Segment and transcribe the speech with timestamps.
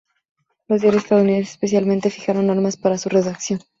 [0.67, 3.59] Los diarios estadounidenses, especialmente, fijaron normas para su redacción.